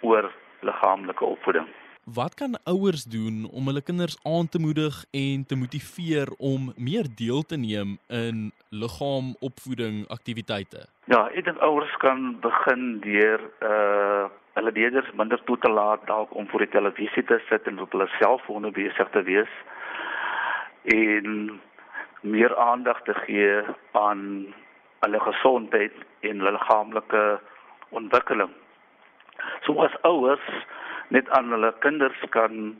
oor 0.00 0.32
liggaamlike 0.60 1.24
opvoeding. 1.24 1.68
Wat 2.04 2.34
kan 2.34 2.58
ouers 2.64 3.04
doen 3.04 3.46
om 3.52 3.66
hulle 3.66 3.82
kinders 3.82 4.16
aan 4.22 4.48
te 4.48 4.58
moedig 4.58 5.04
en 5.10 5.46
te 5.46 5.56
motiveer 5.56 6.28
om 6.38 6.72
meer 6.76 7.06
deel 7.16 7.42
te 7.42 7.56
neem 7.56 7.98
in 8.08 8.50
liggaamopvoeding 8.68 10.08
aktiwiteite? 10.08 10.86
Ja, 11.06 11.28
ek 11.30 11.44
dink 11.46 11.62
ouers 11.62 11.94
kan 12.02 12.40
begin 12.42 12.98
deur 13.06 13.40
uh 13.62 14.30
hulle 14.52 14.72
leerders 14.76 15.08
minder 15.16 15.40
toe 15.48 15.56
te 15.58 15.70
laat 15.70 16.02
dalk 16.06 16.34
om 16.36 16.48
voor 16.48 16.60
die 16.66 16.74
televisie 16.74 17.22
te 17.24 17.38
sit 17.48 17.66
en 17.70 17.78
op 17.80 17.94
hulle 17.94 18.08
selfone 18.18 18.70
besig 18.70 19.08
te 19.14 19.22
wees 19.24 19.54
en 20.92 21.60
meer 22.20 22.56
aandag 22.56 23.00
te 23.02 23.14
gee 23.24 23.62
aan 23.92 24.52
hulle 25.02 25.20
gesondheid 25.20 25.94
en 26.20 26.38
hulle 26.40 26.54
liggaamlike 26.56 27.22
ontwikkeling. 27.98 28.52
So 29.66 29.78
as 29.84 29.94
ouers 30.08 30.44
net 31.14 31.30
aan 31.36 31.50
hulle 31.52 31.72
kinders 31.84 32.20
kan 32.34 32.76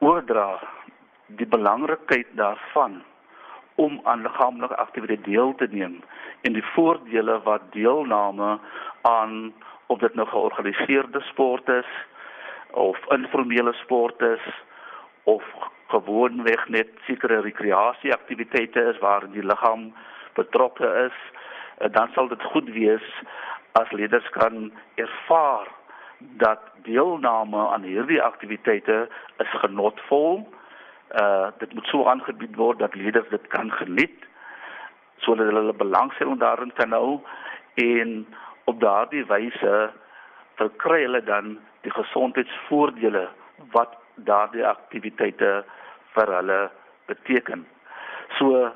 oordra 0.00 0.60
die 1.38 1.46
belangrikheid 1.46 2.30
daarvan 2.38 3.00
om 3.74 4.00
aan 4.04 4.22
liggaamlike 4.22 4.76
aktiwiteit 4.76 5.24
deel 5.24 5.54
te 5.60 5.68
neem 5.70 5.98
en 6.46 6.56
die 6.56 6.64
voordele 6.74 7.40
wat 7.44 7.66
deelname 7.76 8.58
aan 9.08 9.52
of 9.86 9.98
dit 9.98 10.14
nou 10.14 10.26
georganiseerde 10.28 11.20
sport 11.28 11.68
is 11.68 11.90
of 12.86 12.98
informele 13.16 13.72
sport 13.82 14.22
is 14.22 14.46
of 15.24 15.44
gewoonweg 15.92 16.68
net 16.68 16.90
sekere 17.06 17.40
rekreasieaktiwiteite 17.46 18.84
is 18.92 18.98
waar 19.04 19.26
die 19.32 19.46
liggaam 19.52 19.90
betrokke 20.34 20.88
is, 21.06 21.18
eh, 21.78 21.90
dan 21.92 22.10
sal 22.14 22.28
dit 22.28 22.42
goed 22.42 22.68
wees 22.70 23.06
as 23.72 23.90
leerders 23.90 24.28
kan 24.30 24.72
ervaar 24.94 25.68
dat 26.18 26.60
deelname 26.82 27.68
aan 27.68 27.82
hierdie 27.82 28.22
aktiwiteite 28.22 29.08
is 29.38 29.52
genotvol. 29.64 30.42
Uh 31.20 31.48
dit 31.58 31.72
moet 31.74 31.86
so 31.86 32.06
aangebied 32.06 32.56
word 32.56 32.78
dat 32.78 32.94
leerders 32.94 33.28
dit 33.30 33.46
kan 33.46 33.72
geniet 33.72 34.26
sodat 35.18 35.50
hulle 35.50 35.72
belangstelling 35.72 36.38
daarin 36.38 36.72
kan 36.72 36.92
hou 36.92 37.20
en 37.74 38.26
op 38.64 38.80
daardie 38.80 39.24
wyse 39.26 39.90
verkry 40.60 41.02
hulle 41.02 41.22
dan 41.24 41.58
die 41.80 41.92
gesondheidsvoordele 41.96 43.28
wat 43.74 43.96
daardie 44.14 44.66
aktiwiteite 44.66 45.50
vir 46.14 46.32
hulle 46.36 46.60
beteken. 47.10 47.66
So 48.38 48.70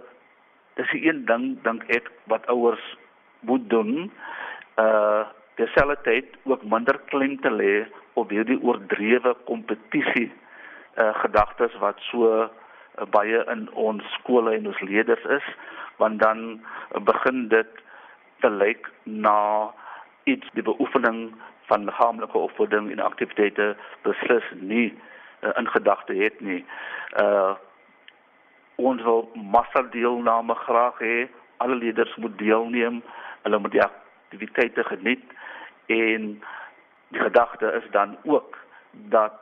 dis 0.75 0.93
'n 0.93 1.07
een 1.09 1.25
ding 1.25 1.63
dink 1.63 1.83
ek 1.89 2.11
wat 2.25 2.47
ouers 2.47 2.97
moet 3.41 3.71
doen. 3.71 4.13
Uh 4.77 5.23
terselfdertyd 5.55 6.27
ook 6.43 6.63
minder 6.63 6.99
klem 6.99 7.41
te 7.41 7.51
lê 7.51 7.87
op 8.13 8.31
hierdie 8.31 8.59
oordrewe 8.63 9.37
kompetisie 9.45 10.33
uh 10.99 11.15
gedagtes 11.15 11.75
wat 11.79 11.99
so 12.11 12.27
uh, 12.43 13.07
baie 13.11 13.45
in 13.53 13.69
ons 13.73 14.03
skole 14.19 14.55
en 14.55 14.67
ons 14.67 14.81
leerders 14.81 15.25
is, 15.25 15.47
want 15.97 16.21
dan 16.21 16.61
begin 17.03 17.49
dit 17.49 17.71
te 18.41 18.51
lyk 18.51 18.91
na 19.03 19.71
iets 20.25 20.49
die 20.53 20.63
beoefening 20.63 21.35
van 21.67 21.85
liggaamlike 21.85 22.39
opvoeding 22.39 22.91
en 22.91 22.99
aktiwiteite 22.99 23.77
beslis 24.03 24.45
nie 24.61 24.91
uh, 24.91 25.51
in 25.57 25.69
gedagte 25.69 26.15
het 26.15 26.41
nie. 26.41 26.65
Uh 27.23 27.55
ons 28.77 29.03
wil 29.03 29.29
massa 29.35 29.83
deelname 29.95 30.55
graag 30.55 30.99
hê. 30.99 31.29
Alle 31.57 31.75
leerders 31.75 32.17
moet 32.17 32.39
deelneem. 32.39 33.03
Hulle 33.43 33.59
moet 33.59 33.73
die 33.73 33.83
aktiwiteite 33.83 34.85
geniet 34.85 35.25
en 35.87 36.43
die 37.09 37.21
gedagte 37.21 37.73
is 37.83 37.91
dan 37.91 38.17
ook 38.25 38.59
dat 38.91 39.33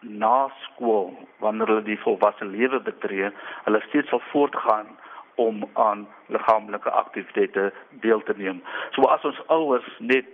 na 0.00 0.50
skool 0.60 1.12
wanneer 1.38 1.66
hulle 1.66 1.82
die 1.82 2.00
volwasse 2.00 2.44
lewe 2.44 2.80
betree, 2.80 3.30
hulle 3.64 3.80
steeds 3.88 4.08
sal 4.08 4.22
voortgaan 4.32 4.86
om 5.34 5.64
aan 5.72 6.06
liggaamlike 6.26 6.90
aktiwiteite 6.90 7.72
deel 7.90 8.22
te 8.22 8.34
neem. 8.36 8.62
So 8.90 9.02
as 9.02 9.24
ons 9.24 9.40
ouers 9.46 9.88
net 9.98 10.28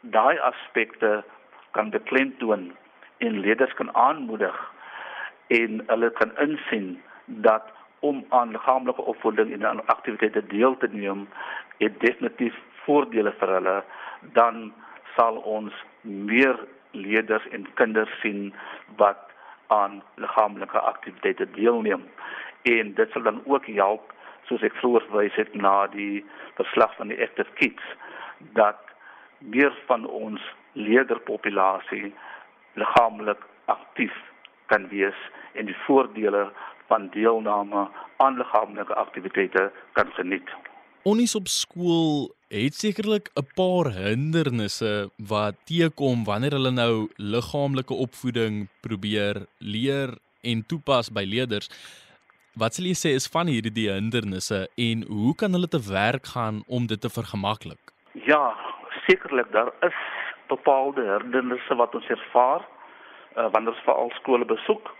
daai 0.00 0.38
aspekte 0.38 1.22
kan 1.76 1.90
beklemtoon 1.90 2.70
en 3.18 3.40
leerders 3.40 3.74
kan 3.74 3.94
aanmoedig 3.94 4.56
en 5.46 5.82
hulle 5.86 6.10
kan 6.20 6.32
insien 6.38 7.02
dat 7.26 7.72
om 8.00 8.24
aan 8.28 8.50
liggaamlike 8.50 9.02
opvoeding 9.02 9.52
en 9.52 9.66
aan 9.66 9.86
aktiwiteite 9.86 10.46
deel 10.46 10.76
te 10.76 10.88
neem, 10.90 11.28
het 11.78 12.00
definitief 12.00 12.54
voordele 12.84 13.32
vir 13.40 13.54
hulle, 13.58 13.78
dan 14.32 14.72
sal 15.16 15.36
ons 15.36 15.74
meer 16.02 16.58
leerders 16.90 17.48
en 17.48 17.66
kinders 17.74 18.20
sien 18.20 18.52
wat 18.96 19.30
aan 19.66 20.02
liggaamlike 20.14 20.78
aktiwiteite 20.78 21.50
deelneem. 21.50 22.06
En 22.62 22.94
dit 22.94 23.10
sal 23.12 23.22
dan 23.22 23.42
ook 23.44 23.66
help 23.66 24.12
soos 24.48 24.64
ek 24.64 24.76
vroeër 24.80 25.04
verwys 25.10 25.36
het 25.36 25.54
na 25.54 25.86
die 25.92 26.24
verslag 26.56 26.94
van 26.96 27.12
die 27.12 27.20
Active 27.22 27.50
Kids 27.60 27.84
dat 28.56 28.80
meer 29.38 29.74
van 29.86 30.06
ons 30.06 30.42
leerderpopulasie 30.72 32.14
liggaamlik 32.80 33.42
aktief 33.64 34.14
kan 34.72 34.88
wees 34.88 35.18
en 35.52 35.68
die 35.68 35.76
voordele 35.84 36.48
van 36.88 37.08
deelname 37.14 37.88
aan 38.16 38.36
liggaamlike 38.36 38.94
aktiwiteite 38.94 39.70
kan 39.92 40.10
geniet. 40.16 40.50
Onnies 41.02 41.34
op 41.34 41.46
skool 41.48 42.28
het 42.48 42.74
sekerlik 42.74 43.30
'n 43.34 43.46
paar 43.54 43.92
hindernisse 43.92 45.10
wat 45.16 45.54
teekom 45.64 46.24
wanneer 46.24 46.50
hulle 46.58 46.70
nou 46.70 47.08
liggaamlike 47.16 47.94
opvoeding 47.94 48.68
probeer 48.80 49.46
leer 49.58 50.18
en 50.42 50.66
toepas 50.66 51.12
by 51.12 51.24
leerders. 51.24 51.68
Wat 52.54 52.74
sal 52.74 52.84
jy 52.84 52.96
sê 52.98 53.10
is 53.14 53.28
van 53.28 53.46
hierdie 53.46 53.90
hindernisse 53.90 54.68
en 54.76 55.04
hoe 55.08 55.34
kan 55.34 55.52
hulle 55.52 55.68
te 55.68 55.82
werk 55.90 56.26
gaan 56.26 56.62
om 56.66 56.86
dit 56.86 57.00
te 57.00 57.10
vergemaklik? 57.10 57.82
Ja, 58.12 58.56
sekerlik 59.06 59.52
daar 59.52 59.72
is 59.80 60.00
bepaalde 60.48 61.02
hindernisse 61.18 61.74
wat 61.74 61.94
ons 61.94 62.08
ervaar 62.08 62.62
uh, 63.36 63.46
wanneer 63.52 63.72
ons 63.72 63.84
veral 63.84 64.10
skole 64.10 64.44
besoek 64.44 64.94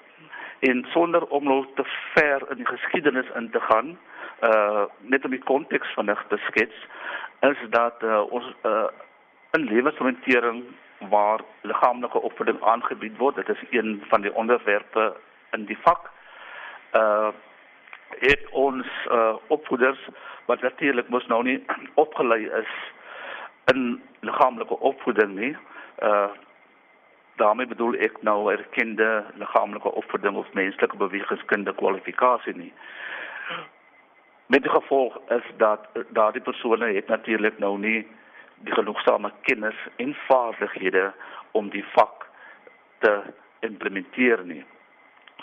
en 0.59 0.87
sonder 0.91 1.27
om 1.27 1.45
nou 1.45 1.67
te 1.75 1.85
ver 2.15 2.43
in 2.51 2.57
die 2.57 2.67
geskiedenis 2.67 3.31
in 3.35 3.51
te 3.51 3.61
gaan 3.61 3.99
uh 4.43 4.85
net 4.99 5.25
om 5.25 5.31
die 5.31 5.43
konteks 5.51 5.95
van 5.95 6.07
dit 6.07 6.19
te 6.29 6.37
skets 6.47 6.87
is 7.41 7.59
dat 7.71 8.03
uh, 8.03 8.21
ons 8.33 8.53
uh 8.65 8.87
in 9.57 9.65
lewensoriëntering 9.65 10.65
waar 11.11 11.41
liggaamlike 11.61 12.21
opvoeding 12.21 12.63
aangebied 12.63 13.17
word 13.17 13.37
dit 13.37 13.49
is 13.49 13.65
een 13.71 14.03
van 14.09 14.21
die 14.21 14.35
onderwerpe 14.35 15.13
in 15.51 15.65
die 15.65 15.79
vak 15.83 16.11
uh 16.95 17.29
het 18.19 18.49
ons 18.51 18.87
uh 19.11 19.35
opvoeders 19.47 20.09
wat 20.47 20.61
natuurlik 20.61 21.09
mos 21.09 21.27
nou 21.27 21.43
nie 21.43 21.59
opgelei 21.95 22.45
is 22.61 22.71
in 23.73 24.03
liggaamlike 24.21 24.79
opvoeding 24.79 25.35
nie. 25.35 25.57
Uh 26.03 26.29
daarmee 27.39 27.67
bedoel 27.67 27.95
ek 28.05 28.23
nou 28.27 28.51
erkende 28.53 29.25
liggaamlike 29.41 29.93
opvoeding 30.01 30.37
of 30.37 30.53
menslike 30.53 30.97
bewegingskunde 30.97 31.75
kwalifikasie 31.75 32.55
nie. 32.57 32.73
Met 34.47 34.63
die 34.63 34.73
gevolg 34.73 35.19
is 35.29 35.47
dat 35.57 35.89
daardie 36.09 36.43
persone 36.43 36.93
het 36.95 37.09
natuurlik 37.09 37.59
nou 37.59 37.79
nie 37.79 38.07
die 38.67 38.75
genoegsame 38.75 39.33
kennis 39.47 39.77
en 39.97 40.17
vaardighede 40.27 41.13
om 41.51 41.71
die 41.71 41.85
vak 41.95 42.27
te 42.99 43.21
implementeer 43.61 44.45
nie. 44.45 44.65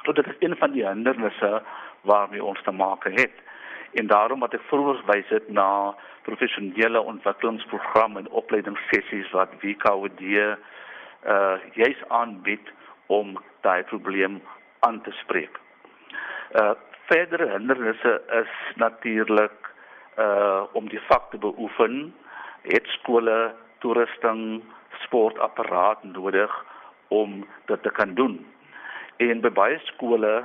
So 0.03 0.12
dit 0.12 0.27
is 0.27 0.39
een 0.39 0.55
van 0.58 0.71
die 0.71 0.88
hindernisse 0.88 1.62
waarmee 2.01 2.43
ons 2.43 2.62
te 2.63 2.71
maak 2.71 3.03
het. 3.03 3.43
En 3.93 4.08
daarom 4.08 4.39
wat 4.39 4.53
ek 4.53 4.65
vroeër 4.67 5.03
wys 5.08 5.29
het 5.31 5.47
na 5.49 5.95
professionele 6.27 7.01
ontwikkelingsprogram 7.01 8.17
en 8.17 8.29
opleidingssessies 8.29 9.31
wat 9.31 9.53
WKOD 9.62 10.19
uh 11.25 11.57
juis 11.73 12.01
aanbied 12.07 12.71
om 13.07 13.38
daai 13.61 13.83
probleem 13.83 14.41
aan 14.79 15.01
te 15.01 15.11
spreek. 15.11 15.59
Uh 16.53 16.73
verdere 17.09 17.49
hindernisse 17.51 18.21
is 18.41 18.53
natuurlik 18.75 19.71
uh 20.17 20.63
om 20.73 20.89
die 20.89 21.01
vak 21.09 21.29
te 21.31 21.38
beoefen, 21.38 22.13
het 22.61 22.88
skole 22.97 23.53
toerusting, 23.79 24.63
sportapparaat 25.03 26.03
nodig 26.03 26.65
om 27.07 27.45
dit 27.65 27.83
te 27.83 27.89
kan 27.89 28.13
doen. 28.13 28.39
En 29.17 29.41
by 29.41 29.49
baie 29.49 29.79
skole 29.91 30.43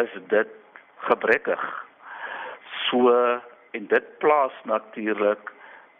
is 0.00 0.12
dit 0.28 0.48
gebrekkig. 1.08 1.64
So 2.88 3.12
en 3.72 3.86
dit 3.86 4.18
plaas 4.18 4.54
natuurlik 4.64 5.52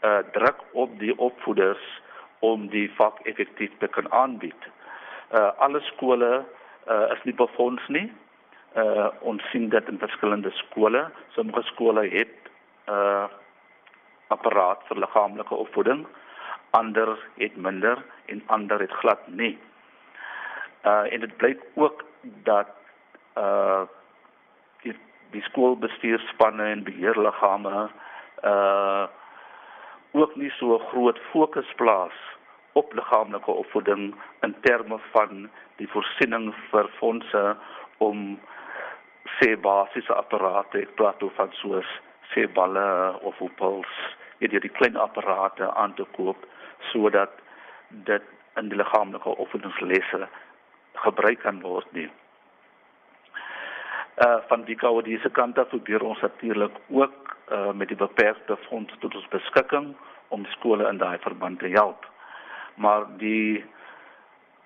uh, 0.03 0.19
druk 0.33 0.61
op 0.73 0.99
die 0.99 1.19
opvoeders 1.19 2.02
om 2.43 2.67
die 2.73 2.89
vak 2.99 3.21
effektief 3.31 3.73
te 3.79 3.89
kan 3.89 4.11
aanbied. 4.13 4.69
Uh 5.31 5.51
alle 5.65 5.81
skole 5.93 6.31
uh 6.91 7.07
is 7.15 7.23
nie 7.29 7.37
befonds 7.39 7.89
nie. 7.89 8.09
Uh 8.77 9.09
ons 9.21 9.43
sien 9.51 9.69
dit 9.69 9.89
in 9.89 10.01
verskillende 10.03 10.51
skole. 10.59 11.07
Sommige 11.37 11.63
skole 11.71 12.09
het 12.11 12.51
uh 12.89 13.29
apparaat 14.33 14.85
vir 14.89 14.97
liggaamlike 15.05 15.55
opvoeding, 15.55 16.07
ander 16.71 17.11
het 17.37 17.57
minder 17.57 18.01
en 18.33 18.43
ander 18.47 18.81
het 18.81 18.95
glad 19.03 19.27
nie. 19.29 19.59
Uh 20.85 21.05
en 21.13 21.27
dit 21.27 21.37
blyk 21.37 21.67
ook 21.75 22.05
dat 22.49 22.75
uh 23.39 23.83
die 25.33 25.43
skoolbestuurspanne 25.43 26.65
en 26.75 26.85
beheerliggame 26.85 27.89
uh 28.45 29.05
ook 30.13 30.37
nie 30.37 30.51
so 30.59 30.79
groot 30.79 31.19
fokus 31.31 31.75
plaas 31.77 32.17
op 32.73 32.93
liggaamlike 32.93 33.51
opvoeding 33.51 34.15
in 34.41 34.55
terme 34.61 34.99
van 35.13 35.49
die 35.77 35.89
voorsiening 35.89 36.53
vir 36.71 36.89
fondse 36.99 37.57
om 37.99 38.41
se 39.39 39.57
basiese 39.57 40.15
apparate 40.15 40.83
ek 40.85 40.95
praat 41.01 41.23
oor 41.23 41.35
van 41.37 41.53
soos 41.61 41.89
se 42.33 42.47
balle 42.59 42.87
of 43.29 43.41
opels 43.41 43.93
hierdie 44.41 44.63
die 44.65 44.77
klein 44.79 44.97
apparate 44.97 45.69
aan 45.85 45.95
te 45.95 46.07
koop 46.17 46.47
sodat 46.93 47.41
dit 48.09 48.33
in 48.61 48.69
die 48.73 48.81
liggaamlike 48.81 49.37
opvoedingslesse 49.45 50.29
gebruik 51.05 51.41
kan 51.45 51.61
word 51.65 51.93
nie 51.97 52.09
uh 54.17 54.37
van 54.49 54.65
die 54.65 54.77
KWD 54.77 55.21
se 55.23 55.31
kant 55.31 55.59
af 55.59 55.69
probeer 55.69 56.03
ons 56.03 56.21
natuurlik 56.21 56.75
ook 56.89 57.37
uh 57.51 57.73
met 57.73 57.89
die 57.89 57.97
beperkte 57.97 58.57
fondse 58.69 58.97
tot 58.99 59.15
ons 59.15 59.29
beskikking 59.29 59.95
om 60.29 60.45
skole 60.45 60.89
in 60.89 60.99
daai 60.99 61.19
verband 61.19 61.59
te 61.59 61.69
help. 61.69 62.07
Maar 62.75 63.07
die 63.17 63.65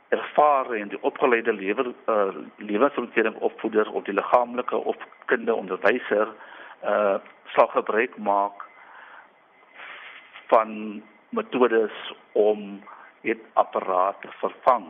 ervare 0.09 0.78
en 0.78 0.88
die 0.88 1.02
opgeleide 1.02 1.52
lewer 1.52 1.92
uh 2.06 2.35
lewensomgewing 2.56 3.37
opvoeders 3.37 3.88
of 3.88 4.04
die 4.04 4.14
liggaamlike 4.14 4.76
of 4.76 4.96
kinderonderwyser 5.26 6.28
uh 6.85 7.16
sal 7.54 7.66
gebruik 7.66 8.16
maak 8.18 8.66
van 10.46 11.02
metodes 11.28 12.12
om 12.32 12.82
dit 13.22 13.38
apparate 13.52 14.28
vervang 14.42 14.87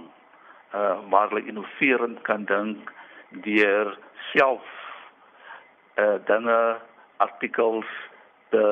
uh 0.75 0.99
waar 1.11 1.29
hulle 1.29 1.47
innoverend 1.47 2.21
kan 2.23 2.45
dink 2.45 2.93
deur 3.31 3.97
self 4.33 4.75
uh 5.97 6.19
dinge 6.29 6.59
artikels 7.17 7.89
te 8.51 8.65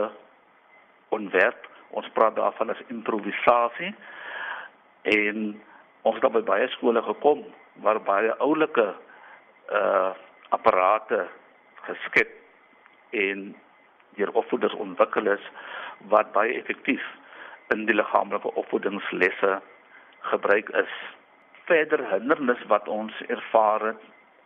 ontwerp 1.08 1.68
ons 1.90 2.08
praat 2.12 2.36
daarvan 2.36 2.70
as 2.74 2.82
improvisasie 2.92 3.94
en 5.02 5.38
ons 6.02 6.20
het 6.20 6.32
by 6.36 6.42
baie 6.44 6.68
skole 6.76 7.02
gekom 7.02 7.44
waar 7.86 8.00
baie 8.02 8.34
oulike 8.44 8.86
uh 9.80 10.12
apparate 10.54 11.24
geskep 11.86 12.30
en 13.10 13.54
deur 14.18 14.30
opvoeders 14.40 14.74
ontwikkel 14.84 15.26
is 15.32 15.46
wat 16.12 16.32
baie 16.32 16.54
effektief 16.58 17.04
in 17.74 17.86
die 17.88 17.96
liggaamlike 17.96 18.52
opvoedingslesse 18.60 19.60
gebruik 20.30 20.68
is. 20.68 20.92
Verder 21.64 22.04
hindernis 22.10 22.62
wat 22.70 22.88
ons 22.88 23.22
ervaar 23.26 23.86
het 23.90 24.02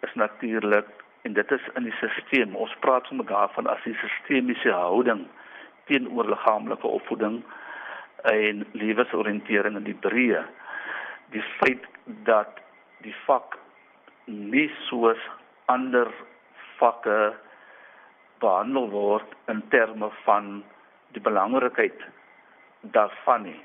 is 0.06 0.14
natuurlik 0.14 0.86
en 1.22 1.32
dit 1.32 1.50
is 1.50 1.68
in 1.74 1.82
die 1.82 1.94
stelsel. 1.98 2.54
Ons 2.54 2.74
praat 2.80 3.06
sommer 3.06 3.26
daarvan 3.26 3.66
as 3.66 3.82
die 3.84 3.96
sistemiese 4.02 4.72
houding 4.72 5.26
teenoor 5.90 6.28
liggaamlike 6.28 6.86
opvoeding 6.86 7.42
en 8.30 8.64
lewensoriëntering 8.72 9.76
in 9.76 9.86
die 9.86 9.98
breë. 10.06 10.44
Die 11.34 11.44
feit 11.58 11.84
dat 12.28 12.60
die 13.04 13.14
vak 13.26 13.58
nie 14.26 14.68
soos 14.88 15.20
ander 15.72 16.10
vakke 16.78 17.34
behandel 18.42 18.88
word 18.90 19.34
in 19.52 19.62
terme 19.72 20.10
van 20.24 20.62
die 21.16 21.22
belangrikheid 21.24 22.04
daarvan 22.94 23.48
nie. 23.48 23.60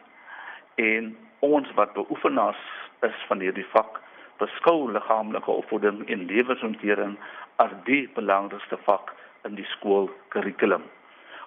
En 0.82 1.14
ons 1.46 1.70
wat 1.78 1.94
beoefenaars 1.94 2.64
is 3.06 3.26
van 3.28 3.44
hierdie 3.44 3.68
vak, 3.74 4.00
beskou 4.42 4.92
liggaamlike 4.92 5.52
opvoeding 5.52 6.04
en 6.10 6.26
lewensoriëntering 6.26 7.18
as 7.62 7.72
die 7.86 8.08
belangrikste 8.16 8.78
vak 8.88 9.14
in 9.48 9.56
die 9.56 9.68
skoolkurrikulum. 9.76 10.84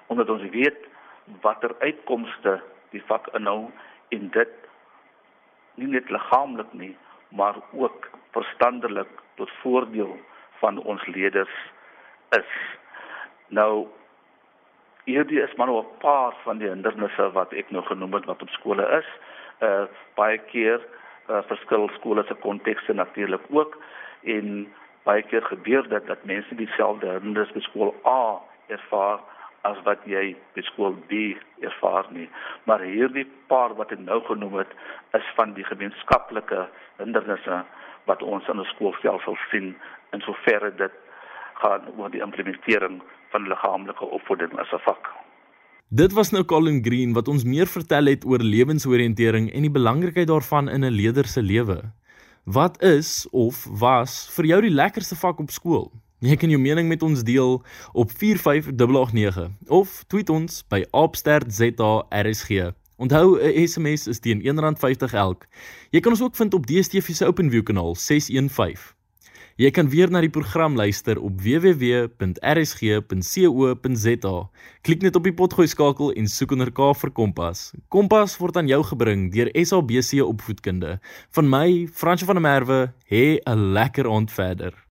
Omdat 0.06 0.30
ons 0.30 0.46
weet 0.54 0.86
watter 1.42 1.74
uitkomste 1.80 2.60
die 2.94 3.02
vak 3.08 3.28
inhou 3.38 3.70
en 4.14 4.30
dit 4.30 4.54
nie 5.76 5.90
net 5.92 6.10
liggaamlik 6.10 6.72
nie, 6.72 6.94
maar 7.28 7.58
ook 7.72 8.08
verstandelik 8.36 9.10
tot 9.36 9.50
voordeel 9.62 10.16
van 10.60 10.78
ons 10.78 11.06
leerders 11.06 11.56
is. 12.36 12.52
Nou 13.48 13.86
hierdie 15.06 15.40
is 15.42 15.54
maar 15.54 15.70
'n 15.70 15.86
paar 15.98 16.34
van 16.44 16.58
die 16.58 16.68
hindernisse 16.68 17.30
wat 17.32 17.52
ek 17.52 17.70
nou 17.70 17.84
genoem 17.84 18.12
het 18.12 18.24
wat 18.24 18.42
op 18.42 18.48
skole 18.48 18.86
is. 18.98 19.08
Uh 19.60 19.84
baie 20.14 20.38
keer 20.38 20.80
uh, 21.28 21.42
verskil 21.50 21.88
skole 21.98 22.24
se 22.28 22.34
kontekste 22.34 22.92
natuurlik 22.92 23.42
ook 23.50 23.78
en 24.22 24.66
baie 25.06 25.22
keer 25.22 25.42
gebeur 25.42 25.88
dit 25.88 26.06
dat 26.06 26.24
mense 26.24 26.54
dieselfde 26.54 27.18
hindernisse 27.18 27.54
by 27.54 27.64
skool 27.68 27.94
A 28.06 28.38
ervaar 28.66 29.20
as 29.66 29.78
wat 29.86 30.02
jy 30.06 30.34
by 30.54 30.62
skool 30.66 30.94
B 31.10 31.34
ervaar 31.66 32.06
nie. 32.14 32.28
Maar 32.64 32.84
hierdie 32.86 33.26
paar 33.50 33.74
wat 33.78 33.92
ek 33.94 34.02
nou 34.02 34.20
genoem 34.28 34.60
het 34.60 34.72
is 35.18 35.26
van 35.38 35.54
die 35.58 35.66
gemeenskaplike 35.66 36.66
hindernisse 37.00 37.62
wat 38.10 38.22
ons 38.22 38.48
in 38.48 38.60
'n 38.60 38.72
skoolstelsel 38.74 39.36
sien 39.50 39.74
in 40.12 40.20
soverre 40.20 40.70
dit 40.70 40.92
gaan 41.62 41.86
oor 41.96 42.10
die 42.10 42.22
implementering 42.22 43.02
van 43.30 43.48
liggaamlike 43.48 44.04
opvoeding 44.04 44.58
as 44.58 44.72
'n 44.72 44.84
vak. 44.88 45.25
Dit 45.88 46.12
was 46.12 46.30
nou 46.30 46.44
Colin 46.44 46.80
Green 46.84 47.12
wat 47.14 47.28
ons 47.28 47.44
meer 47.46 47.68
vertel 47.70 48.08
het 48.10 48.24
oor 48.26 48.42
lewensoriëntering 48.42 49.52
en 49.54 49.62
die 49.62 49.70
belangrikheid 49.70 50.26
daarvan 50.26 50.68
in 50.68 50.82
'n 50.84 50.90
leerder 50.90 51.26
se 51.26 51.42
lewe. 51.42 51.92
Wat 52.44 52.82
is 52.82 53.26
of 53.30 53.68
was 53.70 54.28
vir 54.34 54.44
jou 54.46 54.60
die 54.60 54.70
lekkerste 54.70 55.14
vak 55.14 55.38
op 55.38 55.50
skool? 55.50 55.92
Jy 56.18 56.36
kan 56.36 56.50
jou 56.50 56.60
mening 56.60 56.88
met 56.88 57.02
ons 57.02 57.22
deel 57.22 57.62
op 57.92 58.10
45889 58.10 59.50
of 59.66 60.04
tweet 60.06 60.28
ons 60.28 60.64
by 60.68 60.84
@stertzarsg. 60.90 62.74
Onthou 62.96 63.38
'n 63.38 63.66
SMS 63.68 64.06
is 64.06 64.18
teen 64.18 64.42
R1.50 64.42 65.12
elk. 65.12 65.46
Jy 65.90 66.00
kan 66.00 66.12
ons 66.12 66.22
ook 66.22 66.36
vind 66.36 66.54
op 66.54 66.66
DStv 66.66 67.14
se 67.14 67.26
OpenView 67.26 67.62
kanaal 67.62 67.94
615. 67.94 68.95
Jy 69.56 69.70
kan 69.72 69.88
weer 69.88 70.10
na 70.12 70.20
die 70.20 70.28
program 70.28 70.74
luister 70.76 71.16
op 71.16 71.38
www.rsg.co.za. 71.40 72.12
Klik 74.84 75.00
net 75.00 75.16
op 75.16 75.24
die 75.24 75.32
potgooi 75.32 75.64
skakel 75.72 76.12
en 76.12 76.28
soek 76.28 76.52
onder 76.52 76.68
K 76.76 76.92
vir 77.00 77.10
Kompas. 77.16 77.72
Kompas 77.88 78.36
word 78.36 78.60
aan 78.60 78.68
jou 78.68 78.84
gebring 78.84 79.32
deur 79.32 79.48
SABC 79.56 80.20
Opvoedkunde. 80.26 81.00
Van 81.32 81.48
my, 81.48 81.88
Fransjo 81.88 82.28
van 82.28 82.36
der 82.36 82.44
Merwe, 82.44 82.92
hê 83.08 83.40
'n 83.48 83.72
lekker 83.72 84.04
aand 84.04 84.28
verder. 84.30 84.85